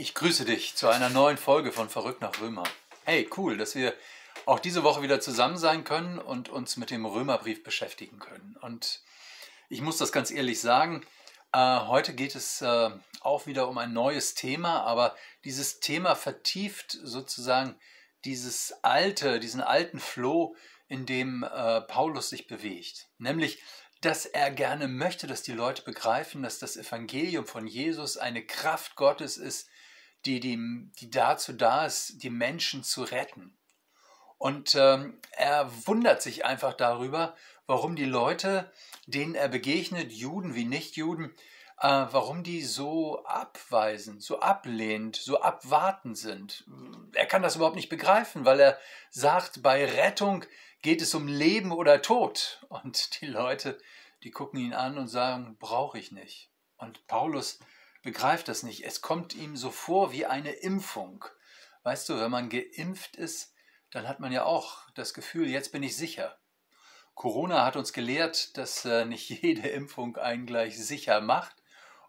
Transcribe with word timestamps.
Ich 0.00 0.14
grüße 0.14 0.44
dich 0.44 0.76
zu 0.76 0.86
einer 0.86 1.08
neuen 1.08 1.36
Folge 1.36 1.72
von 1.72 1.88
Verrückt 1.88 2.20
nach 2.20 2.40
Römer. 2.40 2.62
Hey, 3.04 3.28
cool, 3.36 3.56
dass 3.56 3.74
wir 3.74 3.92
auch 4.46 4.60
diese 4.60 4.84
Woche 4.84 5.02
wieder 5.02 5.20
zusammen 5.20 5.58
sein 5.58 5.82
können 5.82 6.20
und 6.20 6.48
uns 6.48 6.76
mit 6.76 6.92
dem 6.92 7.04
Römerbrief 7.04 7.64
beschäftigen 7.64 8.20
können. 8.20 8.56
Und 8.60 9.02
ich 9.68 9.80
muss 9.80 9.96
das 9.96 10.12
ganz 10.12 10.30
ehrlich 10.30 10.60
sagen, 10.60 11.04
äh, 11.52 11.80
heute 11.80 12.14
geht 12.14 12.36
es 12.36 12.62
äh, 12.62 12.90
auch 13.22 13.46
wieder 13.46 13.66
um 13.66 13.76
ein 13.76 13.92
neues 13.92 14.36
Thema, 14.36 14.82
aber 14.84 15.16
dieses 15.42 15.80
Thema 15.80 16.14
vertieft 16.14 16.96
sozusagen 17.02 17.74
dieses 18.24 18.84
alte, 18.84 19.40
diesen 19.40 19.62
alten 19.62 19.98
Flow, 19.98 20.54
in 20.86 21.06
dem 21.06 21.42
äh, 21.42 21.80
Paulus 21.80 22.28
sich 22.28 22.46
bewegt. 22.46 23.08
Nämlich, 23.18 23.60
dass 24.00 24.26
er 24.26 24.52
gerne 24.52 24.86
möchte, 24.86 25.26
dass 25.26 25.42
die 25.42 25.54
Leute 25.54 25.82
begreifen, 25.82 26.44
dass 26.44 26.60
das 26.60 26.76
Evangelium 26.76 27.46
von 27.46 27.66
Jesus 27.66 28.16
eine 28.16 28.46
Kraft 28.46 28.94
Gottes 28.94 29.38
ist, 29.38 29.68
die, 30.24 30.40
die, 30.40 30.90
die 31.00 31.10
dazu 31.10 31.52
da 31.52 31.86
ist, 31.86 32.22
die 32.22 32.30
Menschen 32.30 32.82
zu 32.82 33.02
retten. 33.02 33.56
Und 34.38 34.74
ähm, 34.76 35.20
er 35.32 35.70
wundert 35.86 36.22
sich 36.22 36.44
einfach 36.44 36.74
darüber, 36.74 37.34
warum 37.66 37.96
die 37.96 38.04
Leute, 38.04 38.70
denen 39.06 39.34
er 39.34 39.48
begegnet, 39.48 40.12
Juden 40.12 40.54
wie 40.54 40.64
Nichtjuden, 40.64 41.34
äh, 41.80 42.06
warum 42.10 42.42
die 42.42 42.62
so 42.62 43.24
abweisend, 43.24 44.22
so 44.22 44.40
ablehnend, 44.40 45.16
so 45.16 45.40
abwartend 45.40 46.16
sind. 46.16 46.64
Er 47.14 47.26
kann 47.26 47.42
das 47.42 47.56
überhaupt 47.56 47.76
nicht 47.76 47.88
begreifen, 47.88 48.44
weil 48.44 48.60
er 48.60 48.78
sagt, 49.10 49.62
bei 49.62 49.84
Rettung 49.84 50.44
geht 50.82 51.02
es 51.02 51.14
um 51.14 51.26
Leben 51.28 51.72
oder 51.72 52.02
Tod. 52.02 52.64
Und 52.68 53.20
die 53.20 53.26
Leute, 53.26 53.78
die 54.22 54.30
gucken 54.30 54.60
ihn 54.60 54.74
an 54.74 54.98
und 54.98 55.08
sagen, 55.08 55.56
brauche 55.58 55.98
ich 55.98 56.12
nicht. 56.12 56.50
Und 56.76 57.06
Paulus 57.06 57.58
begreift 58.08 58.48
das 58.48 58.62
nicht. 58.62 58.86
Es 58.86 59.02
kommt 59.02 59.34
ihm 59.34 59.54
so 59.54 59.70
vor 59.70 60.12
wie 60.12 60.24
eine 60.24 60.52
Impfung. 60.52 61.26
Weißt 61.82 62.08
du, 62.08 62.18
wenn 62.18 62.30
man 62.30 62.48
geimpft 62.48 63.16
ist, 63.16 63.52
dann 63.90 64.08
hat 64.08 64.18
man 64.18 64.32
ja 64.32 64.44
auch 64.44 64.88
das 64.94 65.12
Gefühl, 65.12 65.46
jetzt 65.46 65.72
bin 65.72 65.82
ich 65.82 65.94
sicher. 65.94 66.38
Corona 67.14 67.66
hat 67.66 67.76
uns 67.76 67.92
gelehrt, 67.92 68.56
dass 68.56 68.86
äh, 68.86 69.04
nicht 69.04 69.28
jede 69.42 69.68
Impfung 69.68 70.16
einen 70.16 70.46
gleich 70.46 70.82
sicher 70.82 71.20
macht 71.20 71.54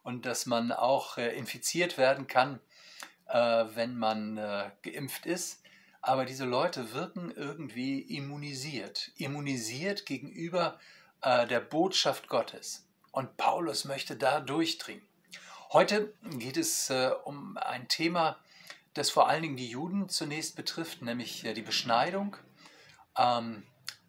und 0.01 0.25
dass 0.25 0.45
man 0.45 0.71
auch 0.71 1.17
äh, 1.17 1.35
infiziert 1.35 1.97
werden 1.97 2.27
kann, 2.27 2.61
äh, 3.27 3.65
wenn 3.73 3.97
man 3.97 4.37
geimpft 4.81 5.25
ist. 5.25 5.63
Aber 6.01 6.23
diese 6.23 6.45
Leute 6.45 6.93
wirken 6.93 7.29
irgendwie 7.29 7.99
immunisiert, 7.99 9.11
immunisiert 9.17 10.05
gegenüber 10.05 10.79
der 11.21 11.59
Botschaft 11.59 12.29
Gottes. 12.29 12.87
Und 13.11 13.35
Paulus 13.35 13.83
möchte 13.83 14.15
da 14.15 14.39
durchdringen. 14.39 15.08
Heute 15.71 16.15
geht 16.23 16.57
es 16.57 16.89
äh, 16.89 17.11
um 17.25 17.55
ein 17.57 17.87
Thema, 17.87 18.39
das 18.95 19.11
vor 19.11 19.29
allen 19.29 19.43
Dingen 19.43 19.55
die 19.55 19.69
Juden 19.69 20.09
zunächst 20.09 20.55
betrifft, 20.55 21.03
nämlich 21.03 21.45
äh, 21.45 21.53
die 21.53 21.61
Beschneidung. 21.61 22.35
Ähm, 23.15 23.67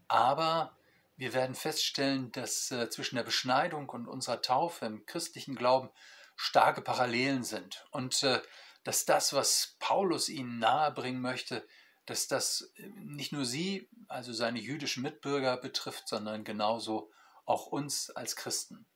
aber 0.08 0.75
wir 1.19 1.34
werden 1.34 1.55
feststellen, 1.55 2.33
dass 2.33 2.70
äh, 2.70 2.88
zwischen 2.88 3.16
der 3.16 3.25
Beschneidung 3.25 3.91
und 3.91 4.08
unserer 4.08 4.41
Taufe 4.41 4.86
im 4.86 5.05
christlichen 5.05 5.55
Glauben 5.55 5.91
starke 6.34 6.81
Parallelen 6.81 7.44
sind. 7.44 7.84
Und 7.91 8.22
äh, 8.22 8.41
dass 8.84 9.05
das, 9.05 9.34
was 9.34 9.77
Paulus 9.81 10.31
ihnen 10.31 10.61
nahebringen 10.61 11.20
möchte, 11.20 11.69
dass 12.06 12.27
das 12.27 12.72
äh, 12.77 12.88
nicht 13.05 13.33
nur 13.33 13.44
sie, 13.44 13.86
also 14.08 14.33
seine 14.33 14.61
jüdischen 14.61 15.03
Mitbürger 15.03 15.58
betrifft, 15.58 16.08
sondern 16.08 16.42
genauso 16.42 17.12
auch 17.44 17.66
uns 17.66 18.08
als 18.08 18.34
Christen. 18.34 18.86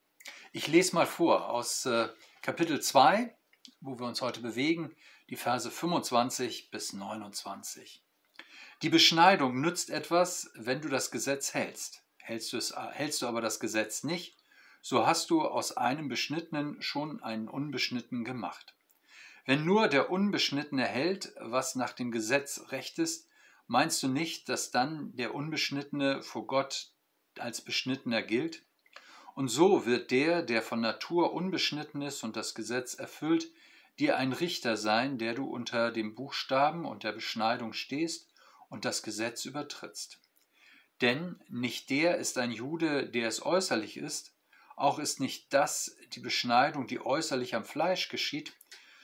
Ich 0.57 0.67
lese 0.67 0.95
mal 0.95 1.05
vor 1.05 1.49
aus 1.49 1.85
äh, 1.85 2.07
Kapitel 2.41 2.81
2, 2.81 3.35
wo 3.81 3.99
wir 3.99 4.05
uns 4.05 4.21
heute 4.21 4.39
bewegen, 4.39 4.95
die 5.29 5.35
Verse 5.35 5.69
25 5.69 6.71
bis 6.71 6.93
29. 6.93 8.01
Die 8.81 8.87
Beschneidung 8.87 9.59
nützt 9.59 9.89
etwas, 9.89 10.49
wenn 10.55 10.79
du 10.79 10.87
das 10.87 11.11
Gesetz 11.11 11.53
hältst. 11.53 12.05
Hältst 12.19 12.53
du, 12.53 12.57
es, 12.57 12.73
hältst 12.73 13.21
du 13.21 13.27
aber 13.27 13.41
das 13.41 13.59
Gesetz 13.59 14.05
nicht, 14.05 14.37
so 14.81 15.05
hast 15.05 15.29
du 15.29 15.41
aus 15.41 15.75
einem 15.75 16.07
Beschnittenen 16.07 16.81
schon 16.81 17.21
einen 17.21 17.49
Unbeschnittenen 17.49 18.23
gemacht. 18.23 18.77
Wenn 19.45 19.65
nur 19.65 19.89
der 19.89 20.09
Unbeschnittene 20.09 20.85
hält, 20.85 21.33
was 21.41 21.75
nach 21.75 21.91
dem 21.91 22.11
Gesetz 22.11 22.67
recht 22.69 22.97
ist, 22.97 23.27
meinst 23.67 24.01
du 24.01 24.07
nicht, 24.07 24.47
dass 24.47 24.71
dann 24.71 25.13
der 25.17 25.35
Unbeschnittene 25.35 26.21
vor 26.21 26.47
Gott 26.47 26.91
als 27.37 27.59
Beschnittener 27.59 28.21
gilt? 28.21 28.63
Und 29.35 29.49
so 29.49 29.85
wird 29.85 30.11
der, 30.11 30.41
der 30.41 30.61
von 30.61 30.79
Natur 30.79 31.33
unbeschnitten 31.33 32.01
ist 32.01 32.23
und 32.23 32.37
das 32.37 32.55
Gesetz 32.55 32.93
erfüllt, 32.95 33.51
dir 33.99 34.15
ein 34.17 34.31
Richter 34.31 34.77
sein, 34.77 35.17
der 35.17 35.33
du 35.33 35.45
unter 35.45 35.91
dem 35.91 36.15
Buchstaben 36.15 36.85
und 36.85 37.03
der 37.03 37.11
Beschneidung 37.11 37.73
stehst 37.73 38.33
und 38.69 38.85
das 38.85 39.03
Gesetz 39.03 39.43
übertrittst. 39.43 40.21
Denn 41.01 41.43
nicht 41.49 41.89
der 41.89 42.17
ist 42.17 42.37
ein 42.37 42.51
Jude, 42.51 43.09
der 43.09 43.27
es 43.27 43.45
äußerlich 43.45 43.97
ist, 43.97 44.33
auch 44.77 44.99
ist 44.99 45.19
nicht 45.19 45.53
das 45.53 45.97
die 46.13 46.21
Beschneidung, 46.21 46.87
die 46.87 47.01
äußerlich 47.01 47.55
am 47.55 47.65
Fleisch 47.65 48.07
geschieht, 48.07 48.53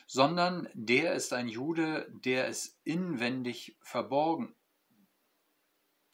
sondern 0.07 0.69
der 0.73 1.13
ist 1.13 1.33
ein 1.33 1.49
Jude, 1.49 2.09
der 2.09 2.47
es 2.47 2.79
inwendig 2.85 3.77
verborgen, 3.81 4.55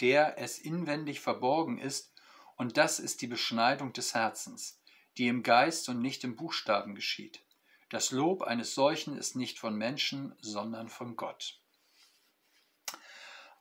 der 0.01 0.39
es 0.39 0.57
inwendig 0.57 1.19
verborgen 1.19 1.77
ist, 1.77 2.16
und 2.57 2.77
das 2.77 2.99
ist 2.99 3.21
die 3.21 3.27
Beschneidung 3.27 3.93
des 3.93 4.13
Herzens, 4.13 4.81
die 5.17 5.27
im 5.27 5.43
Geist 5.43 5.87
und 5.89 6.01
nicht 6.01 6.23
im 6.23 6.35
Buchstaben 6.35 6.95
geschieht. 6.95 7.43
Das 7.89 8.11
Lob 8.11 8.41
eines 8.41 8.75
solchen 8.75 9.17
ist 9.17 9.35
nicht 9.35 9.59
von 9.59 9.75
Menschen, 9.75 10.35
sondern 10.41 10.89
von 10.89 11.15
Gott. 11.15 11.61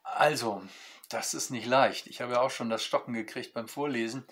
Also, 0.02 0.66
das 1.08 1.34
ist 1.34 1.50
nicht 1.50 1.66
leicht. 1.66 2.06
Ich 2.08 2.20
habe 2.20 2.32
ja 2.32 2.40
auch 2.40 2.50
schon 2.50 2.70
das 2.70 2.84
Stocken 2.84 3.12
gekriegt 3.12 3.54
beim 3.54 3.68
Vorlesen. 3.68 4.26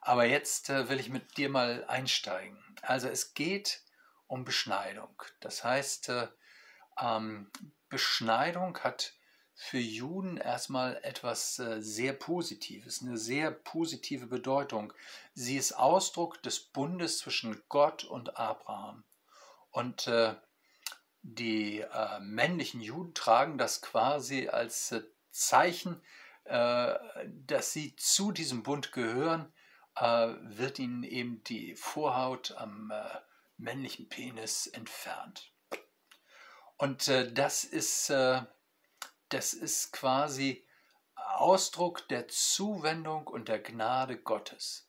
Aber 0.00 0.24
jetzt 0.24 0.68
äh, 0.70 0.88
will 0.88 1.00
ich 1.00 1.08
mit 1.08 1.36
dir 1.36 1.48
mal 1.48 1.84
einsteigen. 1.86 2.58
Also 2.82 3.08
es 3.08 3.34
geht 3.34 3.82
um 4.26 4.44
Beschneidung. 4.44 5.22
Das 5.40 5.64
heißt, 5.64 6.10
äh, 6.10 6.28
ähm, 7.00 7.50
Beschneidung 7.88 8.78
hat 8.80 9.14
für 9.60 9.78
Juden 9.78 10.36
erstmal 10.36 11.00
etwas 11.02 11.58
äh, 11.58 11.82
sehr 11.82 12.12
Positives, 12.12 13.02
eine 13.02 13.18
sehr 13.18 13.50
positive 13.50 14.26
Bedeutung. 14.26 14.92
Sie 15.34 15.56
ist 15.56 15.72
Ausdruck 15.72 16.40
des 16.44 16.60
Bundes 16.60 17.18
zwischen 17.18 17.60
Gott 17.68 18.04
und 18.04 18.36
Abraham. 18.36 19.02
Und 19.72 20.06
äh, 20.06 20.36
die 21.22 21.80
äh, 21.80 22.20
männlichen 22.20 22.80
Juden 22.80 23.14
tragen 23.14 23.58
das 23.58 23.82
quasi 23.82 24.48
als 24.48 24.94
Zeichen, 25.30 26.00
dass 26.46 27.74
sie 27.74 27.94
zu 27.96 28.32
diesem 28.32 28.62
Bund 28.62 28.92
gehören, 28.92 29.52
wird 29.94 30.78
ihnen 30.78 31.02
eben 31.02 31.44
die 31.44 31.74
Vorhaut 31.74 32.52
am 32.56 32.90
männlichen 33.58 34.08
Penis 34.08 34.66
entfernt. 34.66 35.52
Und 36.78 37.08
das 37.08 37.64
ist 37.64 38.10
das 39.28 39.52
ist 39.52 39.92
quasi 39.92 40.66
Ausdruck 41.14 42.08
der 42.08 42.28
Zuwendung 42.28 43.26
und 43.26 43.48
der 43.48 43.60
Gnade 43.60 44.18
Gottes. 44.18 44.88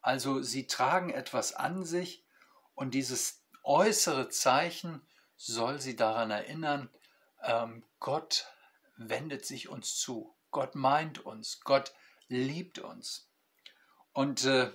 Also 0.00 0.42
sie 0.42 0.66
tragen 0.66 1.10
etwas 1.10 1.54
an 1.54 1.84
sich 1.84 2.24
und 2.74 2.92
dieses 2.92 3.42
äußere 3.62 4.28
Zeichen 4.28 5.06
soll 5.36 5.80
sie 5.80 5.96
daran 5.96 6.30
erinnern, 6.30 6.90
ähm, 7.42 7.84
Gott 8.00 8.46
wendet 8.96 9.44
sich 9.46 9.68
uns 9.68 9.96
zu, 9.96 10.36
Gott 10.50 10.74
meint 10.74 11.18
uns, 11.24 11.60
Gott 11.60 11.94
liebt 12.28 12.78
uns. 12.78 13.30
Und 14.12 14.44
äh, 14.44 14.72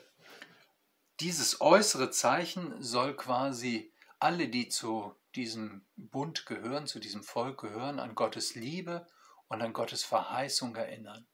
dieses 1.20 1.62
äußere 1.62 2.12
Zeichen 2.12 2.82
soll 2.82 3.16
quasi 3.16 3.94
alle, 4.20 4.50
die 4.50 4.70
zu 4.70 5.16
diesem 5.40 5.86
Bund 5.96 6.46
gehören, 6.46 6.86
zu 6.86 7.00
diesem 7.00 7.24
Volk 7.24 7.62
gehören, 7.62 8.00
an 8.00 8.14
Gottes 8.14 8.56
Liebe 8.56 9.08
und 9.48 9.62
an 9.62 9.72
Gottes 9.72 10.04
Verheißung 10.04 10.76
erinnern, 10.76 11.28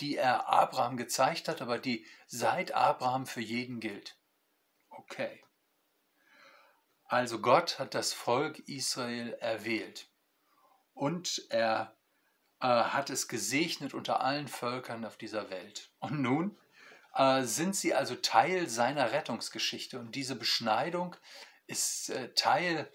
die 0.00 0.16
er 0.16 0.48
Abraham 0.48 0.96
gezeigt 0.96 1.46
hat, 1.46 1.62
aber 1.62 1.78
die 1.78 2.04
seit 2.26 2.72
Abraham 2.72 3.26
für 3.26 3.40
jeden 3.40 3.78
gilt. 3.78 4.18
Okay. 4.90 5.44
Also 7.04 7.40
Gott 7.40 7.78
hat 7.78 7.94
das 7.94 8.12
Volk 8.12 8.58
Israel 8.68 9.34
erwählt 9.40 10.10
und 10.94 11.46
er 11.48 11.96
äh, 12.60 12.66
hat 12.66 13.08
es 13.08 13.28
gesegnet 13.28 13.94
unter 13.94 14.20
allen 14.20 14.48
Völkern 14.48 15.04
auf 15.04 15.16
dieser 15.16 15.48
Welt. 15.48 15.92
Und 16.00 16.20
nun 16.20 16.58
äh, 17.14 17.44
sind 17.44 17.76
sie 17.76 17.94
also 17.94 18.16
Teil 18.16 18.68
seiner 18.68 19.12
Rettungsgeschichte 19.12 20.00
und 20.00 20.16
diese 20.16 20.34
Beschneidung 20.34 21.14
ist 21.68 22.10
äh, 22.10 22.32
Teil 22.34 22.90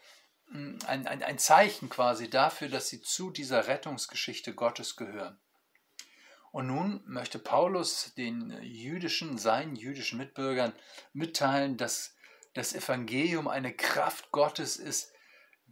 ein, 0.54 1.08
ein, 1.08 1.24
ein 1.24 1.38
Zeichen 1.40 1.90
quasi 1.90 2.30
dafür, 2.30 2.70
dass 2.70 2.88
sie 2.90 3.02
zu 3.02 3.32
dieser 3.32 3.68
Rettungsgeschichte 3.68 4.54
Gottes 4.54 4.96
gehören. 4.96 5.40
Und 6.52 6.68
nun 6.68 7.02
möchte 7.08 7.40
Paulus 7.40 8.14
den 8.16 8.62
jüdischen, 8.62 9.40
seinen 9.40 9.76
jüdischen 9.76 10.20
Mitbürgern 10.20 10.74
mitteilen, 11.12 11.78
dass 11.78 12.16
das 12.54 12.76
Evangelium 12.76 13.48
eine 13.48 13.74
Kraft 13.74 14.32
Gottes 14.32 14.78
ist, 14.78 15.12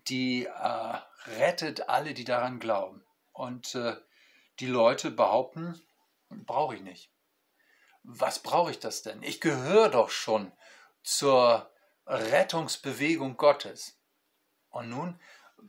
die 0.07 0.45
äh, 0.45 0.97
rettet 1.37 1.87
alle, 1.87 2.15
die 2.15 2.23
daran 2.23 2.59
glauben. 2.59 3.03
Und 3.31 3.75
äh, 3.75 3.95
die 4.59 4.65
Leute 4.65 5.11
behaupten, 5.11 5.79
brauche 6.29 6.75
ich 6.75 6.81
nicht. 6.81 7.11
Was 8.03 8.39
brauche 8.39 8.71
ich 8.71 8.79
das 8.79 9.03
denn? 9.03 9.21
Ich 9.21 9.39
gehöre 9.41 9.89
doch 9.89 10.09
schon 10.09 10.51
zur 11.03 11.71
Rettungsbewegung 12.07 13.37
Gottes. 13.37 14.00
Und 14.71 14.89
nun 14.89 15.19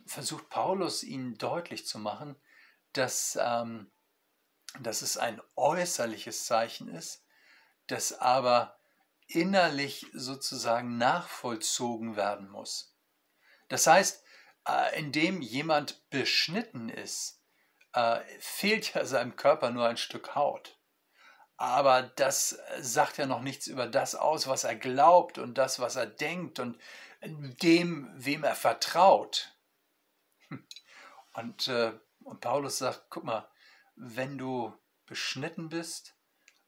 versucht 0.07 0.49
Paulus 0.49 1.03
ihnen 1.03 1.37
deutlich 1.37 1.87
zu 1.87 1.99
machen, 1.99 2.37
dass, 2.93 3.39
ähm, 3.41 3.91
dass 4.81 5.03
es 5.03 5.17
ein 5.17 5.41
äußerliches 5.57 6.47
Zeichen 6.47 6.89
ist, 6.89 7.25
das 7.89 8.13
aber 8.13 8.79
innerlich 9.27 10.07
sozusagen 10.13 10.99
nachvollzogen 10.99 12.17
werden 12.17 12.49
muss. 12.49 12.97
Das 13.69 13.87
heißt, 13.87 14.25
äh, 14.69 14.99
indem 14.99 15.41
jemand 15.41 16.09
beschnitten 16.11 16.89
ist, 16.89 17.43
äh, 17.93 18.21
fehlt 18.39 18.95
ja 18.95 19.05
seinem 19.05 19.37
Körper 19.37 19.71
nur 19.71 19.87
ein 19.89 19.97
Stück 19.97 20.35
Haut. 20.35 20.79
Aber 21.63 22.03
das 22.03 22.59
sagt 22.81 23.19
ja 23.19 23.27
noch 23.27 23.41
nichts 23.41 23.69
über 23.69 23.87
das 23.87 24.17
aus, 24.17 24.49
was 24.49 24.65
er 24.65 24.75
glaubt 24.75 25.39
und 25.39 25.57
das, 25.59 25.79
was 25.79 25.95
er 25.95 26.07
denkt 26.07 26.59
und 26.59 26.77
dem, 27.23 28.11
wem 28.17 28.43
er 28.43 28.57
vertraut. 28.57 29.57
Und, 31.35 31.69
äh, 31.69 31.93
und 32.25 32.41
Paulus 32.41 32.79
sagt, 32.79 33.05
guck 33.11 33.23
mal, 33.23 33.49
wenn 33.95 34.39
du 34.39 34.77
beschnitten 35.07 35.69
bist, 35.69 36.17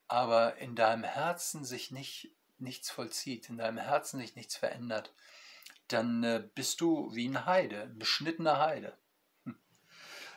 aber 0.06 0.58
in 0.58 0.76
deinem 0.76 1.02
Herzen 1.02 1.64
sich 1.64 1.90
nicht, 1.90 2.30
nichts 2.58 2.88
vollzieht, 2.88 3.48
in 3.48 3.58
deinem 3.58 3.78
Herzen 3.78 4.20
sich 4.20 4.36
nichts 4.36 4.54
verändert, 4.54 5.12
dann 5.88 6.22
äh, 6.22 6.48
bist 6.54 6.80
du 6.80 7.12
wie 7.12 7.28
ein 7.28 7.46
Heide, 7.46 7.82
ein 7.82 7.98
beschnittener 7.98 8.60
Heide. 8.60 8.96
Hm. 9.42 9.58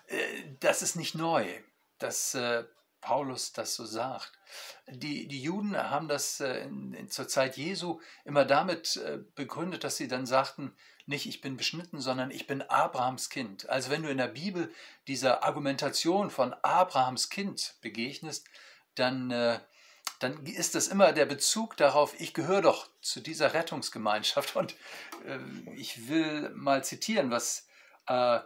Äh, 0.08 0.56
das 0.60 0.82
ist 0.82 0.96
nicht 0.96 1.14
neu, 1.14 1.48
dass 2.00 2.34
äh, 2.34 2.66
Paulus 3.08 3.54
das 3.54 3.74
so 3.74 3.86
sagt. 3.86 4.34
Die, 4.86 5.30
die 5.30 5.42
Juden 5.42 5.78
haben 5.78 6.10
das 6.10 6.42
äh, 6.42 6.66
in, 6.66 6.94
in, 6.94 7.10
zur 7.10 7.30
Zeit 7.30 7.56
Jesu 7.56 8.02
immer 8.26 8.44
damit 8.44 8.98
äh, 8.98 9.20
begründet, 9.34 9.86
dass 9.86 9.96
sie 9.96 10.10
dann 10.10 10.26
sagten, 10.26 10.76
nicht 11.06 11.26
ich 11.26 11.40
bin 11.40 11.56
beschnitten, 11.56 12.02
sondern 12.02 12.32
ich 12.32 12.48
bin 12.48 12.62
Abrahams 12.64 13.30
Kind. 13.30 13.70
Also 13.70 13.92
wenn 13.92 14.04
du 14.04 14.10
in 14.10 14.18
der 14.18 14.28
Bibel 14.28 14.74
dieser 15.08 15.46
Argumentation 15.46 16.30
von 16.30 16.54
Abrahams 16.64 17.30
Kind 17.30 17.76
begegnest, 17.80 18.46
dann, 18.96 19.32
äh, 19.32 19.62
dann 20.20 20.46
ist 20.46 20.76
das 20.76 20.90
immer 20.90 21.14
der 21.14 21.28
Bezug 21.28 21.78
darauf, 21.78 22.14
ich 22.20 22.34
gehöre 22.34 22.62
doch 22.62 22.90
zu 23.02 23.22
dieser 23.22 23.54
Rettungsgemeinschaft. 23.54 24.58
Und 24.58 24.76
äh, 25.26 25.40
ich 25.78 26.10
will 26.10 26.50
mal 26.50 26.84
zitieren, 26.84 27.32
was 27.32 27.70
äh, 28.10 28.40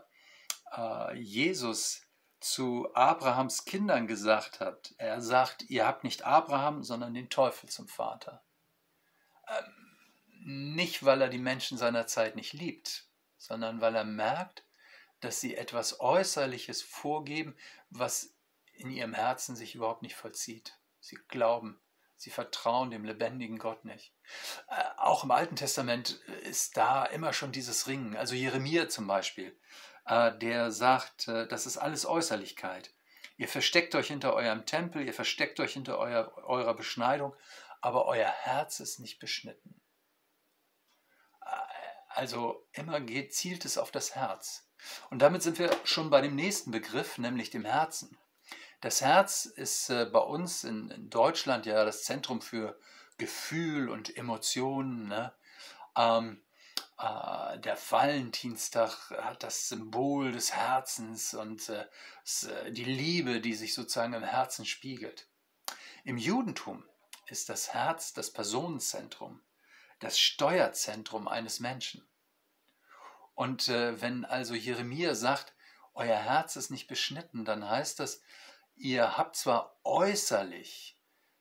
äh, 0.78 1.16
Jesus 1.16 2.04
zu 2.42 2.90
Abrahams 2.96 3.66
Kindern 3.66 4.08
gesagt 4.08 4.60
hat. 4.60 4.94
Er 4.98 5.22
sagt, 5.22 5.70
ihr 5.70 5.86
habt 5.86 6.04
nicht 6.04 6.26
Abraham, 6.26 6.84
sondern 6.84 7.14
den 7.14 7.30
Teufel 7.30 7.70
zum 7.70 7.88
Vater. 7.88 8.44
Ähm, 9.48 10.74
nicht, 10.76 11.06
weil 11.06 11.22
er 11.22 11.30
die 11.30 11.38
Menschen 11.38 11.78
seiner 11.78 12.08
Zeit 12.08 12.36
nicht 12.36 12.54
liebt, 12.54 13.06
sondern 13.38 13.80
weil 13.80 13.96
er 13.96 14.04
merkt, 14.04 14.66
dass 15.20 15.40
sie 15.40 15.56
etwas 15.56 16.00
Äußerliches 16.00 16.82
vorgeben, 16.82 17.56
was 17.92 18.34
in 18.74 18.90
ihrem 18.90 19.14
Herzen 19.14 19.56
sich 19.56 19.76
überhaupt 19.76 20.02
nicht 20.02 20.16
vollzieht. 20.16 20.80
Sie 21.00 21.20
glauben, 21.28 21.80
sie 22.18 22.32
vertrauen 22.32 22.90
dem 22.90 23.06
lebendigen 23.06 23.60
Gott 23.60 23.86
nicht. 23.86 24.16
Äh, 24.68 24.84
auch 24.98 25.24
im 25.24 25.32
Alten 25.32 25.56
Testament 25.56 26.22
ist 26.44 26.76
da 26.76 27.06
immer 27.06 27.34
schon 27.34 27.52
dieses 27.52 27.86
Ringen. 27.86 28.16
Also 28.16 28.34
Jeremia 28.34 28.90
zum 28.90 29.06
Beispiel 29.06 29.56
der 30.08 30.72
sagt, 30.72 31.28
äh, 31.28 31.48
das 31.48 31.66
ist 31.66 31.78
alles 31.78 32.06
Äußerlichkeit. 32.06 32.92
Ihr 33.38 33.48
versteckt 33.48 33.96
euch 33.96 34.08
hinter 34.08 34.34
eurem 34.34 34.66
Tempel, 34.66 35.06
ihr 35.06 35.14
versteckt 35.14 35.60
euch 35.60 35.74
hinter 35.74 35.98
euer, 35.98 36.32
eurer 36.46 36.74
Beschneidung, 36.74 37.36
aber 37.82 38.06
euer 38.06 38.28
Herz 38.28 38.80
ist 38.80 39.00
nicht 39.00 39.20
beschnitten. 39.20 39.82
Äh, 41.46 41.50
also 42.10 42.68
immer 42.74 43.00
geht, 43.00 43.34
zielt 43.34 43.66
es 43.66 43.78
auf 43.78 43.92
das 43.92 44.16
Herz. 44.16 44.68
Und 45.10 45.22
damit 45.22 45.44
sind 45.44 45.60
wir 45.60 45.76
schon 45.84 46.10
bei 46.10 46.22
dem 46.22 46.36
nächsten 46.36 46.72
Begriff, 46.72 47.18
nämlich 47.18 47.52
dem 47.52 47.66
Herzen. 47.66 48.18
Das 48.82 49.02
Herz 49.02 49.46
ist 49.46 49.90
bei 49.90 50.20
uns 50.20 50.64
in, 50.64 50.90
in 50.90 51.12
Deutschland 51.12 51.68
ja 51.68 51.86
das 51.86 52.04
Zentrum 52.04 52.42
für 52.42 52.80
Gefühl 53.20 53.90
und 53.90 54.18
Emotionen. 54.18 55.08
Ne? 55.08 55.32
Ähm, 55.96 56.42
äh, 57.02 57.58
der 57.60 57.78
Valentinstag 57.90 59.10
hat 59.22 59.42
das 59.42 59.70
Symbol 59.70 60.32
des 60.32 60.54
Herzens 60.54 61.34
und 61.34 61.68
äh, 61.70 61.86
äh, 62.44 62.72
die 62.72 62.84
Liebe, 62.84 63.42
die 63.42 63.56
sich 63.56 63.74
sozusagen 63.74 64.14
im 64.14 64.24
Herzen 64.24 64.66
spiegelt. 64.66 65.28
Im 66.04 66.18
Judentum 66.18 66.84
ist 67.28 67.50
das 67.50 67.74
Herz 67.74 68.14
das 68.14 68.32
Personenzentrum, 68.32 69.42
das 70.00 70.20
Steuerzentrum 70.20 71.28
eines 71.28 71.60
Menschen. 71.60 72.08
Und 73.34 73.70
wenn 73.70 74.26
also 74.26 74.54
Jeremia 74.54 75.16
sagt, 75.16 75.56
euer 75.94 76.18
Herz 76.18 76.58
ist 76.58 76.70
nicht 76.70 76.88
beschnitten, 76.88 77.46
dann 77.46 77.68
heißt 77.68 78.00
das, 78.00 78.22
ihr 78.76 79.18
habt 79.18 79.36
zwar 79.36 79.80
äußerlich 79.84 81.00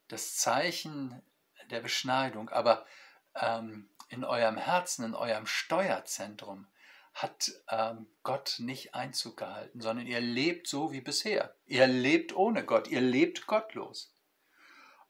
das 0.08 0.36
Zeichen 0.36 1.20
der 1.68 1.80
Beschneidung, 1.80 2.48
aber 2.48 2.86
ähm, 3.34 3.90
in 4.10 4.24
eurem 4.24 4.56
Herzen, 4.56 5.04
in 5.04 5.14
eurem 5.14 5.46
Steuerzentrum 5.46 6.66
hat 7.14 7.52
ähm, 7.68 8.06
Gott 8.22 8.56
nicht 8.58 8.94
Einzug 8.94 9.36
gehalten, 9.36 9.80
sondern 9.80 10.06
ihr 10.06 10.20
lebt 10.20 10.68
so 10.68 10.92
wie 10.92 11.00
bisher. 11.00 11.54
Ihr 11.66 11.86
lebt 11.86 12.34
ohne 12.34 12.64
Gott, 12.64 12.88
ihr 12.88 13.00
lebt 13.00 13.46
gottlos. 13.46 14.12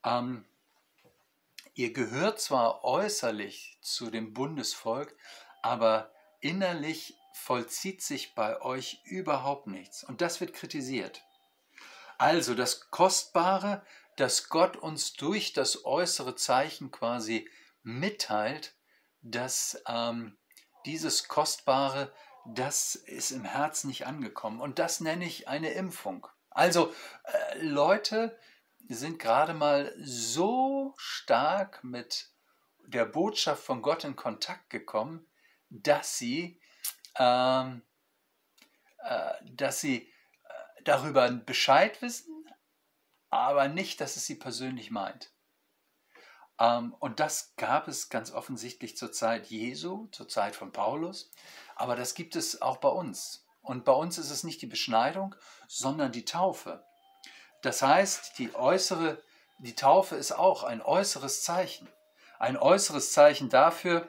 Ähm, 0.05 0.45
ihr 1.75 1.93
gehört 1.93 2.41
zwar 2.41 2.85
äußerlich 2.85 3.79
zu 3.81 4.11
dem 4.11 4.33
Bundesvolk, 4.33 5.15
aber 5.63 6.11
innerlich 6.41 7.17
vollzieht 7.33 8.03
sich 8.03 8.35
bei 8.35 8.61
euch 8.61 9.01
überhaupt 9.05 9.67
nichts. 9.67 10.05
Und 10.05 10.21
das 10.21 10.41
wird 10.41 10.55
kritisiert. 10.55 11.23
Also 12.19 12.55
das 12.55 12.91
Kostbare, 12.91 13.83
das 14.17 14.49
Gott 14.49 14.77
uns 14.77 15.15
durch 15.15 15.53
das 15.53 15.85
äußere 15.85 16.35
Zeichen 16.35 16.91
quasi 16.91 17.49
mitteilt, 17.83 18.75
dass 19.23 19.83
ähm, 19.87 20.37
dieses 20.87 21.29
Kostbare, 21.29 22.13
das 22.47 22.95
ist 22.95 23.31
im 23.31 23.45
Herzen 23.45 23.89
nicht 23.89 24.07
angekommen. 24.07 24.61
Und 24.61 24.79
das 24.79 25.01
nenne 25.01 25.25
ich 25.25 25.49
eine 25.49 25.71
Impfung. 25.73 26.27
Also 26.51 26.93
äh, 27.25 27.59
Leute 27.63 28.39
sind 28.89 29.19
gerade 29.19 29.55
mal 29.55 29.95
so 29.99 30.95
stark 30.97 31.85
mit 31.85 32.31
der 32.87 33.05
Botschaft 33.05 33.63
von 33.63 33.83
Gott 33.83 34.05
in 34.05 34.17
Kontakt 34.17 34.71
gekommen, 34.71 35.27
dass 35.69 36.19
sie, 36.19 36.61
ähm, 37.17 37.83
äh, 39.05 39.35
dass 39.45 39.81
sie 39.81 40.09
äh, 40.09 40.83
darüber 40.83 41.31
Bescheid 41.31 42.03
wissen, 42.03 42.49
aber 43.29 43.69
nicht, 43.69 44.01
dass 44.01 44.17
es 44.17 44.27
sie 44.27 44.35
persönlich 44.35 44.91
meint. 44.91 45.31
Ähm, 46.61 46.95
und 47.01 47.19
das 47.19 47.55
gab 47.57 47.89
es 47.89 48.11
ganz 48.11 48.31
offensichtlich 48.31 48.97
zur 48.97 49.11
Zeit 49.11 49.47
Jesu, 49.47 50.07
zur 50.13 50.29
Zeit 50.29 50.55
von 50.55 50.71
Paulus, 50.71 51.33
aber 51.75 51.97
das 51.97 52.15
gibt 52.15 52.37
es 52.37 52.63
auch 52.63 52.77
bei 52.77 52.91
uns. 52.91 53.47
Und 53.63 53.85
bei 53.85 53.93
uns 53.93 54.19
ist 54.19 54.31
es 54.31 54.45
nicht 54.45 54.63
die 54.63 54.67
Beschneidung, 54.67 55.35
sondern 55.67 56.13
die 56.13 56.25
Taufe. 56.25 56.85
Das 57.63 57.83
heißt, 57.83 58.39
die 58.39 58.55
äußere, 58.55 59.23
die 59.59 59.75
Taufe 59.75 60.17
ist 60.17 60.33
auch 60.33 60.63
ein 60.63 60.81
äußeres 60.83 61.43
Zeichen. 61.43 61.89
Ein 62.39 62.57
äußeres 62.57 63.13
Zeichen 63.13 63.51
dafür, 63.51 64.09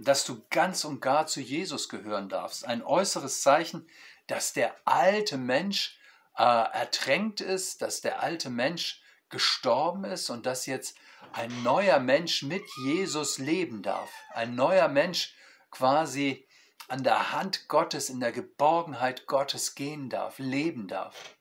dass 0.00 0.24
du 0.24 0.42
ganz 0.50 0.84
und 0.84 1.00
gar 1.00 1.26
zu 1.26 1.40
Jesus 1.40 1.88
gehören 1.88 2.28
darfst. 2.28 2.66
Ein 2.66 2.82
äußeres 2.82 3.40
Zeichen, 3.42 3.88
dass 4.26 4.52
der 4.52 4.74
alte 4.84 5.36
Mensch 5.38 5.96
äh, 6.36 6.42
ertränkt 6.42 7.40
ist, 7.40 7.82
dass 7.82 8.00
der 8.00 8.20
alte 8.20 8.50
Mensch 8.50 9.00
gestorben 9.28 10.04
ist 10.04 10.28
und 10.30 10.44
dass 10.44 10.66
jetzt 10.66 10.96
ein 11.32 11.62
neuer 11.62 11.98
Mensch 11.98 12.42
mit 12.42 12.64
Jesus 12.82 13.38
leben 13.38 13.82
darf. 13.82 14.10
Ein 14.30 14.54
neuer 14.54 14.88
Mensch 14.88 15.34
quasi 15.70 16.46
an 16.88 17.04
der 17.04 17.32
Hand 17.32 17.68
Gottes, 17.68 18.08
in 18.10 18.20
der 18.20 18.32
Geborgenheit 18.32 19.26
Gottes 19.26 19.74
gehen 19.74 20.08
darf, 20.08 20.38
leben 20.38 20.88
darf. 20.88 21.36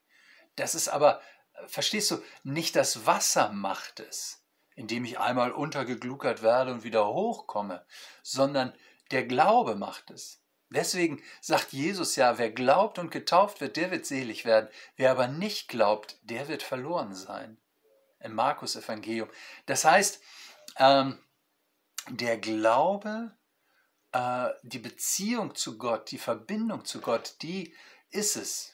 Das 0.55 0.75
ist 0.75 0.89
aber, 0.89 1.21
verstehst 1.67 2.11
du, 2.11 2.21
nicht 2.43 2.75
das 2.75 3.05
Wasser 3.05 3.49
macht 3.51 3.99
es, 4.01 4.43
indem 4.75 5.05
ich 5.05 5.19
einmal 5.19 5.51
untergegluckert 5.51 6.41
werde 6.41 6.73
und 6.73 6.83
wieder 6.83 7.07
hochkomme, 7.07 7.85
sondern 8.23 8.73
der 9.11 9.25
Glaube 9.25 9.75
macht 9.75 10.11
es. 10.11 10.43
Deswegen 10.69 11.23
sagt 11.39 11.71
Jesus 11.71 12.17
ja, 12.17 12.37
wer 12.37 12.51
glaubt 12.51 12.99
und 12.99 13.09
getauft 13.09 13.61
wird, 13.61 13.77
der 13.77 13.89
wird 13.89 14.05
selig 14.05 14.43
werden. 14.43 14.67
Wer 14.97 15.11
aber 15.11 15.27
nicht 15.27 15.69
glaubt, 15.69 16.19
der 16.23 16.49
wird 16.49 16.61
verloren 16.61 17.15
sein 17.15 17.57
im 18.19 18.33
Markus-Evangelium. 18.33 19.29
Das 19.65 19.85
heißt, 19.85 20.21
ähm, 20.77 21.19
der 22.09 22.37
Glaube, 22.37 23.31
äh, 24.11 24.49
die 24.63 24.79
Beziehung 24.79 25.55
zu 25.55 25.77
Gott, 25.77 26.11
die 26.11 26.17
Verbindung 26.17 26.85
zu 26.85 27.01
Gott, 27.01 27.35
die 27.41 27.73
ist 28.09 28.35
es. 28.37 28.73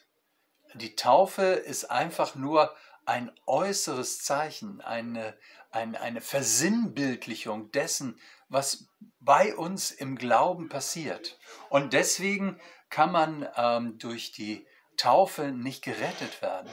Die 0.76 0.96
Taufe 0.96 1.44
ist 1.44 1.86
einfach 1.92 2.36
nur 2.36 2.76
ein 3.06 3.32
äußeres 3.46 4.24
Zeichen, 4.24 4.82
eine, 4.82 5.38
eine, 5.72 6.00
eine 6.00 6.22
Versinnbildlichung 6.22 7.72
dessen, 7.72 8.20
was 8.48 8.88
bei 9.20 9.56
uns 9.56 9.92
im 9.92 10.16
Glauben 10.16 10.70
passiert. 10.70 11.38
Und 11.70 11.94
deswegen 11.94 12.60
kann 12.90 13.12
man 13.12 13.48
ähm, 13.56 13.98
durch 13.98 14.32
die 14.32 14.66
Taufe 14.98 15.52
nicht 15.52 15.84
gerettet 15.84 16.42
werden. 16.42 16.70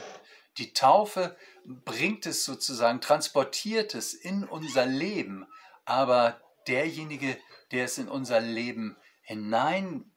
Die 0.57 0.73
Taufe 0.73 1.37
bringt 1.65 2.25
es 2.25 2.43
sozusagen, 2.43 3.01
transportiert 3.01 3.95
es 3.95 4.13
in 4.13 4.43
unser 4.43 4.85
Leben, 4.85 5.47
aber 5.85 6.41
derjenige, 6.67 7.37
der 7.71 7.85
es 7.85 7.97
in 7.97 8.09
unser 8.09 8.41
Leben 8.41 8.97
hineinträgt, 9.21 10.11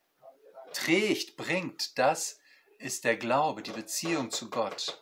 bringt, 1.37 1.99
das 1.99 2.41
ist 2.79 3.05
der 3.05 3.17
Glaube, 3.17 3.63
die 3.63 3.71
Beziehung 3.71 4.31
zu 4.31 4.51
Gott. 4.51 5.01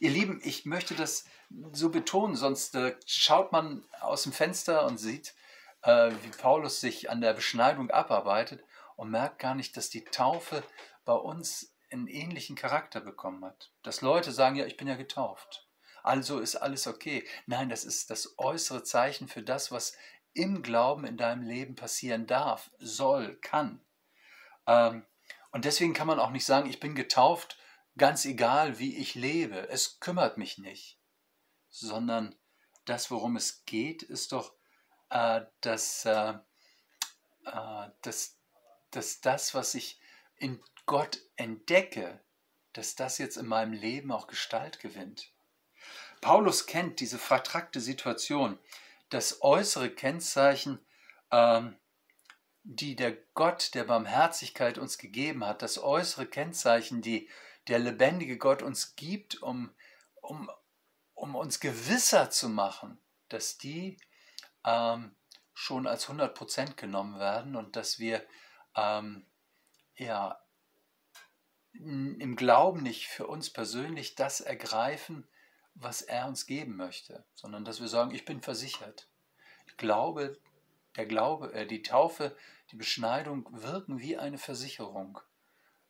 Ihr 0.00 0.10
Lieben, 0.10 0.40
ich 0.42 0.64
möchte 0.64 0.94
das 0.94 1.24
so 1.72 1.90
betonen, 1.90 2.34
sonst 2.36 2.74
äh, 2.74 2.96
schaut 3.06 3.52
man 3.52 3.84
aus 4.00 4.22
dem 4.22 4.32
Fenster 4.32 4.86
und 4.86 4.98
sieht, 4.98 5.34
äh, 5.82 6.12
wie 6.22 6.30
Paulus 6.30 6.80
sich 6.80 7.10
an 7.10 7.20
der 7.20 7.34
Beschneidung 7.34 7.90
abarbeitet 7.90 8.64
und 8.96 9.10
merkt 9.10 9.38
gar 9.38 9.54
nicht, 9.54 9.76
dass 9.76 9.90
die 9.90 10.04
Taufe 10.04 10.62
bei 11.04 11.12
uns 11.12 11.71
einen 11.92 12.06
ähnlichen 12.06 12.56
Charakter 12.56 13.00
bekommen 13.00 13.44
hat. 13.44 13.72
Dass 13.82 14.00
Leute 14.00 14.32
sagen, 14.32 14.56
ja, 14.56 14.66
ich 14.66 14.76
bin 14.76 14.88
ja 14.88 14.96
getauft. 14.96 15.68
Also 16.02 16.40
ist 16.40 16.56
alles 16.56 16.86
okay. 16.86 17.26
Nein, 17.46 17.68
das 17.68 17.84
ist 17.84 18.10
das 18.10 18.34
äußere 18.38 18.82
Zeichen 18.82 19.28
für 19.28 19.42
das, 19.42 19.70
was 19.70 19.96
im 20.34 20.62
Glauben 20.62 21.04
in 21.04 21.16
deinem 21.16 21.42
Leben 21.42 21.74
passieren 21.74 22.26
darf, 22.26 22.70
soll, 22.78 23.36
kann. 23.36 23.80
Ähm, 24.66 25.04
und 25.50 25.64
deswegen 25.64 25.92
kann 25.92 26.06
man 26.06 26.18
auch 26.18 26.30
nicht 26.30 26.46
sagen, 26.46 26.68
ich 26.68 26.80
bin 26.80 26.94
getauft, 26.94 27.58
ganz 27.96 28.24
egal 28.24 28.78
wie 28.78 28.96
ich 28.96 29.14
lebe. 29.14 29.68
Es 29.68 30.00
kümmert 30.00 30.38
mich 30.38 30.58
nicht. 30.58 30.98
Sondern 31.68 32.34
das, 32.84 33.10
worum 33.10 33.36
es 33.36 33.64
geht, 33.64 34.02
ist 34.02 34.32
doch, 34.32 34.54
äh, 35.10 35.42
dass, 35.60 36.04
äh, 36.04 36.34
äh, 37.44 37.88
dass, 38.00 38.38
dass 38.90 39.20
das, 39.20 39.54
was 39.54 39.74
ich 39.74 40.00
in 40.36 40.60
Gott 40.86 41.18
entdecke, 41.36 42.20
dass 42.72 42.94
das 42.94 43.18
jetzt 43.18 43.36
in 43.36 43.46
meinem 43.46 43.72
Leben 43.72 44.12
auch 44.12 44.26
Gestalt 44.26 44.80
gewinnt. 44.80 45.32
Paulus 46.20 46.66
kennt 46.66 47.00
diese 47.00 47.18
vertrackte 47.18 47.80
Situation, 47.80 48.58
das 49.10 49.42
äußere 49.42 49.90
Kennzeichen, 49.90 50.78
ähm, 51.30 51.76
die 52.64 52.94
der 52.96 53.12
Gott 53.34 53.74
der 53.74 53.84
Barmherzigkeit 53.84 54.78
uns 54.78 54.98
gegeben 54.98 55.44
hat, 55.44 55.62
das 55.62 55.78
äußere 55.78 56.26
Kennzeichen, 56.26 57.02
die 57.02 57.28
der 57.68 57.78
lebendige 57.78 58.38
Gott 58.38 58.62
uns 58.62 58.94
gibt, 58.96 59.42
um, 59.42 59.74
um, 60.20 60.50
um 61.14 61.34
uns 61.34 61.60
gewisser 61.60 62.30
zu 62.30 62.48
machen, 62.48 63.00
dass 63.28 63.58
die 63.58 63.96
ähm, 64.64 65.14
schon 65.54 65.86
als 65.86 66.08
100% 66.08 66.74
genommen 66.74 67.18
werden 67.18 67.56
und 67.56 67.76
dass 67.76 67.98
wir 67.98 68.24
ähm, 68.76 69.26
ja, 69.96 70.41
im 71.74 72.36
Glauben 72.36 72.82
nicht 72.82 73.08
für 73.08 73.26
uns 73.26 73.50
persönlich 73.50 74.14
das 74.14 74.40
ergreifen, 74.40 75.26
was 75.74 76.02
er 76.02 76.28
uns 76.28 76.46
geben 76.46 76.76
möchte, 76.76 77.24
sondern 77.34 77.64
dass 77.64 77.80
wir 77.80 77.88
sagen, 77.88 78.14
ich 78.14 78.24
bin 78.24 78.42
versichert. 78.42 79.08
Ich 79.66 79.76
glaube, 79.76 80.38
der 80.96 81.06
Glaube, 81.06 81.52
äh, 81.54 81.66
die 81.66 81.82
Taufe, 81.82 82.36
die 82.70 82.76
Beschneidung 82.76 83.48
wirken 83.50 84.00
wie 84.00 84.18
eine 84.18 84.38
Versicherung. 84.38 85.18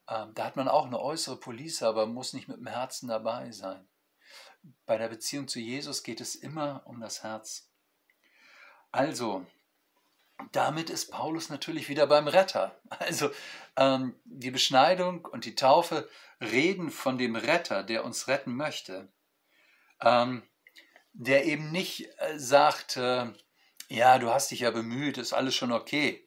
Ähm, 0.09 0.33
da 0.35 0.45
hat 0.45 0.57
man 0.57 0.69
auch 0.69 0.87
eine 0.87 1.01
äußere 1.01 1.37
Police, 1.37 1.83
aber 1.83 2.07
muss 2.07 2.33
nicht 2.33 2.49
mit 2.49 2.59
dem 2.59 2.67
Herzen 2.67 3.09
dabei 3.09 3.51
sein. 3.51 3.87
Bei 4.87 4.97
der 4.97 5.09
Beziehung 5.09 5.49
zu 5.49 5.59
Jesus 5.59 6.03
geht 6.05 6.21
es 6.21 6.37
immer 6.37 6.83
um 6.85 7.01
das 7.01 7.25
Herz. 7.25 7.69
Also, 8.93 9.47
damit 10.53 10.91
ist 10.91 11.11
Paulus 11.11 11.49
natürlich 11.49 11.89
wieder 11.89 12.07
beim 12.07 12.29
Retter. 12.29 12.79
Also 12.99 13.31
ähm, 13.77 14.15
die 14.25 14.51
Beschneidung 14.51 15.25
und 15.25 15.45
die 15.45 15.55
Taufe 15.55 16.09
reden 16.41 16.91
von 16.91 17.19
dem 17.19 17.37
Retter, 17.37 17.83
der 17.83 18.05
uns 18.05 18.29
retten 18.29 18.55
möchte 18.55 19.09
ähm, 20.03 20.43
der 21.13 21.45
eben 21.45 21.71
nicht 21.71 22.09
äh, 22.19 22.39
sagt, 22.39 22.97
äh, 22.97 23.27
ja, 23.89 24.19
du 24.19 24.31
hast 24.31 24.51
dich 24.51 24.61
ja 24.61 24.71
bemüht, 24.71 25.19
ist 25.19 25.33
alles 25.33 25.55
schon 25.55 25.73
okay, 25.73 26.27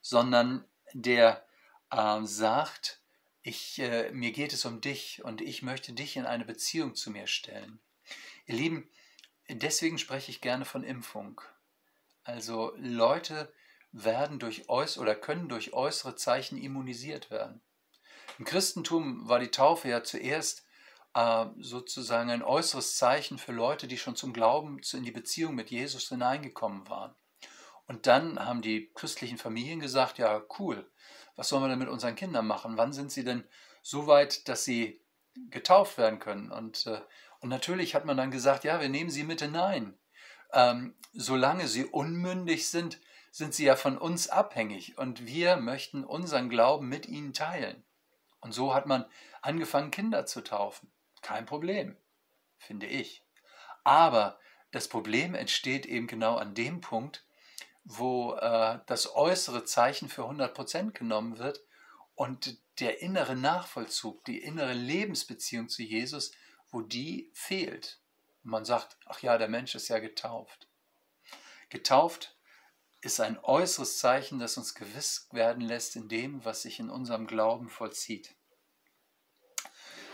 sondern 0.00 0.64
der 0.92 1.46
äh, 1.90 2.20
sagt, 2.22 3.00
ich, 3.42 3.78
äh, 3.78 4.10
mir 4.12 4.32
geht 4.32 4.52
es 4.52 4.64
um 4.64 4.80
dich 4.80 5.22
und 5.24 5.40
ich 5.40 5.62
möchte 5.62 5.92
dich 5.92 6.16
in 6.16 6.26
eine 6.26 6.44
Beziehung 6.44 6.94
zu 6.94 7.10
mir 7.10 7.26
stellen. 7.26 7.80
Ihr 8.46 8.56
Lieben, 8.56 8.90
deswegen 9.48 9.98
spreche 9.98 10.30
ich 10.30 10.40
gerne 10.40 10.64
von 10.64 10.84
Impfung. 10.84 11.40
Also 12.24 12.72
Leute 12.76 13.52
werden 13.92 14.38
durch 14.38 14.68
äuß 14.68 14.98
oder 14.98 15.14
können 15.14 15.48
durch 15.48 15.72
äußere 15.72 16.16
Zeichen 16.16 16.56
immunisiert 16.56 17.30
werden. 17.30 17.60
Im 18.38 18.44
Christentum 18.44 19.28
war 19.28 19.38
die 19.38 19.50
Taufe 19.50 19.88
ja 19.88 20.02
zuerst 20.02 20.64
äh, 21.14 21.46
sozusagen 21.58 22.30
ein 22.30 22.42
äußeres 22.42 22.96
Zeichen 22.96 23.38
für 23.38 23.52
Leute, 23.52 23.86
die 23.86 23.98
schon 23.98 24.16
zum 24.16 24.32
Glauben, 24.32 24.80
in 24.92 25.04
die 25.04 25.10
Beziehung 25.10 25.54
mit 25.54 25.70
Jesus 25.70 26.08
hineingekommen 26.08 26.88
waren. 26.88 27.14
Und 27.86 28.06
dann 28.06 28.38
haben 28.38 28.62
die 28.62 28.90
christlichen 28.94 29.36
Familien 29.36 29.80
gesagt, 29.80 30.18
ja 30.18 30.42
cool, 30.58 30.90
was 31.36 31.48
sollen 31.48 31.62
wir 31.62 31.68
denn 31.68 31.78
mit 31.78 31.88
unseren 31.88 32.14
Kindern 32.14 32.46
machen? 32.46 32.76
Wann 32.76 32.92
sind 32.92 33.12
sie 33.12 33.24
denn 33.24 33.44
so 33.82 34.06
weit, 34.06 34.48
dass 34.48 34.64
sie 34.64 35.02
getauft 35.50 35.98
werden 35.98 36.18
können? 36.18 36.50
Und, 36.50 36.86
äh, 36.86 37.00
und 37.40 37.48
natürlich 37.48 37.94
hat 37.94 38.04
man 38.04 38.16
dann 38.16 38.30
gesagt, 38.30 38.64
ja, 38.64 38.80
wir 38.80 38.88
nehmen 38.88 39.10
sie 39.10 39.24
mit 39.24 39.40
hinein. 39.42 39.98
Ähm, 40.52 40.94
solange 41.12 41.68
sie 41.68 41.84
unmündig 41.84 42.68
sind, 42.68 43.00
sind 43.30 43.54
sie 43.54 43.64
ja 43.64 43.76
von 43.76 43.96
uns 43.96 44.28
abhängig 44.28 44.98
und 44.98 45.26
wir 45.26 45.56
möchten 45.56 46.04
unseren 46.04 46.50
Glauben 46.50 46.88
mit 46.88 47.06
ihnen 47.06 47.32
teilen. 47.32 47.82
Und 48.40 48.52
so 48.52 48.74
hat 48.74 48.86
man 48.86 49.06
angefangen, 49.40 49.90
Kinder 49.90 50.26
zu 50.26 50.42
taufen. 50.42 50.92
Kein 51.22 51.46
Problem, 51.46 51.96
finde 52.58 52.86
ich. 52.86 53.24
Aber 53.84 54.38
das 54.70 54.88
Problem 54.88 55.34
entsteht 55.34 55.86
eben 55.86 56.06
genau 56.06 56.36
an 56.36 56.54
dem 56.54 56.80
Punkt, 56.80 57.24
wo 57.84 58.34
äh, 58.34 58.80
das 58.86 59.14
äußere 59.14 59.64
Zeichen 59.64 60.08
für 60.08 60.22
100% 60.22 60.92
genommen 60.92 61.38
wird 61.38 61.60
und 62.14 62.58
der 62.80 63.00
innere 63.00 63.36
Nachvollzug, 63.36 64.24
die 64.24 64.42
innere 64.42 64.72
Lebensbeziehung 64.72 65.68
zu 65.68 65.82
Jesus, 65.82 66.32
wo 66.70 66.80
die 66.80 67.30
fehlt. 67.34 68.01
Und 68.44 68.50
man 68.50 68.64
sagt, 68.64 68.96
ach 69.06 69.20
ja, 69.20 69.38
der 69.38 69.48
Mensch 69.48 69.74
ist 69.74 69.88
ja 69.88 69.98
getauft. 69.98 70.68
Getauft 71.68 72.36
ist 73.00 73.20
ein 73.20 73.38
äußeres 73.42 73.98
Zeichen, 73.98 74.38
das 74.38 74.56
uns 74.56 74.74
gewiss 74.74 75.28
werden 75.32 75.62
lässt 75.62 75.96
in 75.96 76.08
dem, 76.08 76.44
was 76.44 76.62
sich 76.62 76.78
in 76.78 76.90
unserem 76.90 77.26
Glauben 77.26 77.68
vollzieht. 77.68 78.34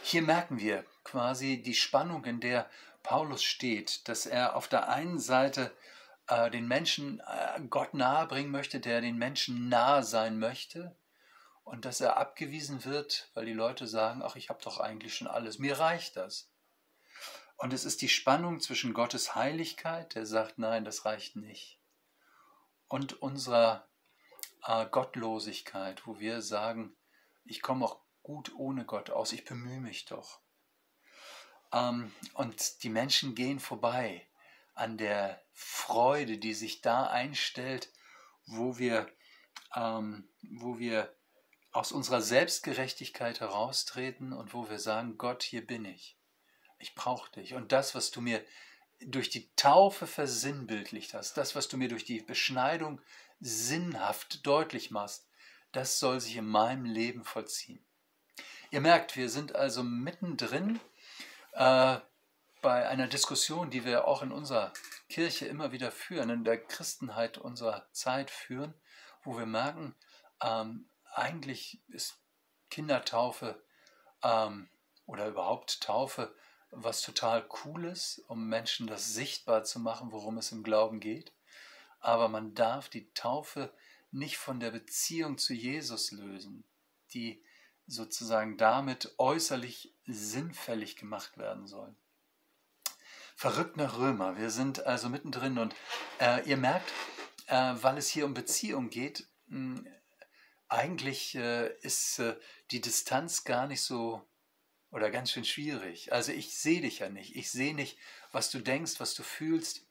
Hier 0.02 0.22
merken 0.22 0.58
wir 0.58 0.84
quasi 1.04 1.60
die 1.60 1.74
Spannung, 1.74 2.24
in 2.24 2.40
der 2.40 2.70
Paulus 3.02 3.42
steht, 3.42 4.08
dass 4.08 4.24
er 4.24 4.56
auf 4.56 4.68
der 4.68 4.88
einen 4.88 5.18
Seite 5.18 5.74
äh, 6.28 6.50
den 6.50 6.66
Menschen 6.66 7.20
äh, 7.20 7.60
Gott 7.68 7.94
nahe 7.94 8.26
bringen 8.26 8.50
möchte, 8.50 8.80
der 8.80 9.00
den 9.00 9.18
Menschen 9.18 9.68
nahe 9.68 10.02
sein 10.02 10.38
möchte, 10.38 10.96
und 11.64 11.84
dass 11.84 12.00
er 12.00 12.16
abgewiesen 12.16 12.84
wird, 12.84 13.30
weil 13.34 13.44
die 13.44 13.52
Leute 13.52 13.86
sagen, 13.86 14.22
ach, 14.24 14.36
ich 14.36 14.48
habe 14.48 14.62
doch 14.62 14.80
eigentlich 14.80 15.14
schon 15.14 15.26
alles, 15.26 15.58
mir 15.58 15.78
reicht 15.78 16.16
das. 16.16 16.47
Und 17.58 17.72
es 17.72 17.84
ist 17.84 18.02
die 18.02 18.08
Spannung 18.08 18.60
zwischen 18.60 18.94
Gottes 18.94 19.34
Heiligkeit, 19.34 20.14
der 20.14 20.26
sagt, 20.26 20.58
nein, 20.58 20.84
das 20.84 21.04
reicht 21.04 21.36
nicht, 21.36 21.78
und 22.86 23.20
unserer 23.20 23.88
äh, 24.64 24.86
Gottlosigkeit, 24.86 26.06
wo 26.06 26.18
wir 26.20 26.40
sagen, 26.40 26.96
ich 27.44 27.60
komme 27.60 27.84
auch 27.84 28.00
gut 28.22 28.54
ohne 28.54 28.84
Gott 28.84 29.10
aus, 29.10 29.32
ich 29.32 29.44
bemühe 29.44 29.80
mich 29.80 30.04
doch. 30.04 30.40
Ähm, 31.72 32.12
und 32.34 32.82
die 32.82 32.90
Menschen 32.90 33.34
gehen 33.34 33.60
vorbei 33.60 34.26
an 34.74 34.96
der 34.96 35.42
Freude, 35.52 36.38
die 36.38 36.54
sich 36.54 36.80
da 36.80 37.08
einstellt, 37.08 37.92
wo 38.46 38.78
wir, 38.78 39.10
ähm, 39.74 40.28
wo 40.42 40.78
wir 40.78 41.14
aus 41.72 41.90
unserer 41.90 42.22
Selbstgerechtigkeit 42.22 43.40
heraustreten 43.40 44.32
und 44.32 44.54
wo 44.54 44.70
wir 44.70 44.78
sagen, 44.78 45.18
Gott, 45.18 45.42
hier 45.42 45.66
bin 45.66 45.84
ich. 45.84 46.17
Ich 46.78 46.94
brauche 46.94 47.30
dich. 47.32 47.54
Und 47.54 47.72
das, 47.72 47.94
was 47.94 48.10
du 48.10 48.20
mir 48.20 48.44
durch 49.00 49.30
die 49.30 49.54
Taufe 49.54 50.06
versinnbildlicht 50.06 51.14
hast, 51.14 51.36
das, 51.36 51.54
was 51.54 51.68
du 51.68 51.76
mir 51.76 51.88
durch 51.88 52.04
die 52.04 52.20
Beschneidung 52.20 53.00
sinnhaft 53.40 54.46
deutlich 54.46 54.90
machst, 54.90 55.28
das 55.72 55.98
soll 55.98 56.20
sich 56.20 56.36
in 56.36 56.46
meinem 56.46 56.84
Leben 56.84 57.24
vollziehen. 57.24 57.84
Ihr 58.70 58.80
merkt, 58.80 59.16
wir 59.16 59.28
sind 59.28 59.54
also 59.54 59.82
mittendrin 59.82 60.80
äh, 61.52 61.98
bei 62.60 62.88
einer 62.88 63.06
Diskussion, 63.06 63.70
die 63.70 63.84
wir 63.84 64.06
auch 64.06 64.22
in 64.22 64.32
unserer 64.32 64.72
Kirche 65.08 65.46
immer 65.46 65.72
wieder 65.72 65.90
führen, 65.90 66.30
in 66.30 66.44
der 66.44 66.58
Christenheit 66.58 67.38
unserer 67.38 67.86
Zeit 67.92 68.30
führen, 68.30 68.74
wo 69.22 69.38
wir 69.38 69.46
merken, 69.46 69.94
ähm, 70.42 70.88
eigentlich 71.14 71.80
ist 71.88 72.18
Kindertaufe 72.70 73.62
ähm, 74.22 74.68
oder 75.06 75.28
überhaupt 75.28 75.80
Taufe 75.80 76.34
was 76.70 77.02
total 77.02 77.46
Cooles, 77.46 78.22
um 78.28 78.48
Menschen 78.48 78.86
das 78.86 79.14
sichtbar 79.14 79.64
zu 79.64 79.80
machen, 79.80 80.12
worum 80.12 80.38
es 80.38 80.52
im 80.52 80.62
Glauben 80.62 81.00
geht. 81.00 81.32
Aber 82.00 82.28
man 82.28 82.54
darf 82.54 82.88
die 82.88 83.12
Taufe 83.14 83.72
nicht 84.10 84.38
von 84.38 84.60
der 84.60 84.70
Beziehung 84.70 85.38
zu 85.38 85.54
Jesus 85.54 86.12
lösen, 86.12 86.64
die 87.12 87.42
sozusagen 87.86 88.56
damit 88.56 89.14
äußerlich 89.18 89.94
sinnfällig 90.06 90.96
gemacht 90.96 91.38
werden 91.38 91.66
soll. 91.66 91.94
Verrückt 93.34 93.76
nach 93.76 93.98
Römer. 93.98 94.36
Wir 94.36 94.50
sind 94.50 94.84
also 94.84 95.08
mittendrin 95.08 95.58
und 95.58 95.74
äh, 96.20 96.46
ihr 96.48 96.56
merkt, 96.56 96.92
äh, 97.46 97.74
weil 97.80 97.96
es 97.96 98.08
hier 98.08 98.26
um 98.26 98.34
Beziehung 98.34 98.90
geht, 98.90 99.26
mh, 99.46 99.82
eigentlich 100.68 101.34
äh, 101.34 101.72
ist 101.80 102.18
äh, 102.18 102.36
die 102.70 102.80
Distanz 102.80 103.44
gar 103.44 103.66
nicht 103.66 103.82
so 103.82 104.27
oder 104.90 105.10
ganz 105.10 105.30
schön 105.30 105.44
schwierig. 105.44 106.12
Also 106.12 106.32
ich 106.32 106.56
sehe 106.56 106.80
dich 106.80 107.00
ja 107.00 107.08
nicht. 107.08 107.36
Ich 107.36 107.50
sehe 107.50 107.74
nicht, 107.74 107.98
was 108.32 108.50
du 108.50 108.60
denkst, 108.60 109.00
was 109.00 109.14
du 109.14 109.22
fühlst. 109.22 109.86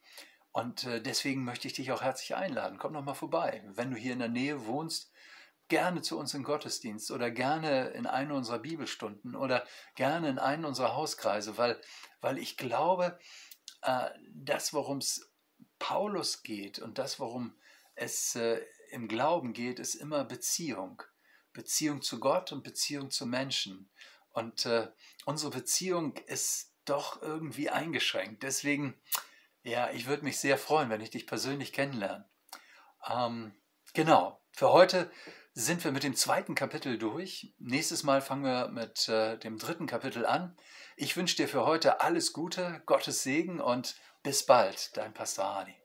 Und 0.52 0.84
äh, 0.84 1.00
deswegen 1.00 1.44
möchte 1.44 1.68
ich 1.68 1.74
dich 1.74 1.92
auch 1.92 2.02
herzlich 2.02 2.34
einladen. 2.34 2.78
Komm 2.78 2.94
doch 2.94 3.04
mal 3.04 3.14
vorbei. 3.14 3.62
Wenn 3.74 3.90
du 3.90 3.96
hier 3.96 4.12
in 4.12 4.18
der 4.18 4.28
Nähe 4.28 4.66
wohnst, 4.66 5.12
gerne 5.68 6.02
zu 6.02 6.18
uns 6.18 6.34
im 6.34 6.42
Gottesdienst 6.42 7.10
oder 7.10 7.30
gerne 7.30 7.88
in 7.88 8.06
eine 8.06 8.34
unserer 8.34 8.58
Bibelstunden 8.58 9.36
oder 9.36 9.66
gerne 9.94 10.28
in 10.28 10.38
einen 10.38 10.64
unserer 10.64 10.96
Hauskreise, 10.96 11.58
weil, 11.58 11.80
weil 12.20 12.38
ich 12.38 12.56
glaube, 12.56 13.18
äh, 13.82 14.10
das, 14.32 14.72
worum 14.72 14.98
es 14.98 15.30
Paulus 15.78 16.42
geht 16.42 16.78
und 16.78 16.98
das, 16.98 17.20
worum 17.20 17.54
es 17.94 18.34
äh, 18.34 18.60
im 18.90 19.08
Glauben 19.08 19.52
geht, 19.52 19.78
ist 19.78 19.94
immer 19.94 20.24
Beziehung. 20.24 21.02
Beziehung 21.52 22.02
zu 22.02 22.20
Gott 22.20 22.52
und 22.52 22.62
Beziehung 22.62 23.10
zu 23.10 23.26
Menschen. 23.26 23.90
Und 24.32 24.66
äh, 24.66 24.88
unsere 25.24 25.50
Beziehung 25.50 26.16
ist 26.26 26.74
doch 26.84 27.22
irgendwie 27.22 27.70
eingeschränkt. 27.70 28.42
Deswegen, 28.42 28.94
ja, 29.62 29.90
ich 29.90 30.06
würde 30.06 30.24
mich 30.24 30.38
sehr 30.38 30.58
freuen, 30.58 30.90
wenn 30.90 31.00
ich 31.00 31.10
dich 31.10 31.26
persönlich 31.26 31.72
kennenlerne. 31.72 32.28
Ähm, 33.08 33.54
genau, 33.94 34.40
für 34.52 34.72
heute 34.72 35.10
sind 35.54 35.82
wir 35.84 35.92
mit 35.92 36.04
dem 36.04 36.14
zweiten 36.14 36.54
Kapitel 36.54 36.98
durch. 36.98 37.52
Nächstes 37.58 38.04
Mal 38.04 38.22
fangen 38.22 38.44
wir 38.44 38.68
mit 38.68 39.08
äh, 39.08 39.38
dem 39.38 39.58
dritten 39.58 39.86
Kapitel 39.86 40.24
an. 40.24 40.56
Ich 40.96 41.16
wünsche 41.16 41.36
dir 41.36 41.48
für 41.48 41.66
heute 41.66 42.00
alles 42.00 42.32
Gute, 42.32 42.82
Gottes 42.86 43.22
Segen 43.22 43.60
und 43.60 43.96
bis 44.22 44.46
bald, 44.46 44.96
dein 44.96 45.14
Pastor 45.14 45.54
Hani. 45.54 45.77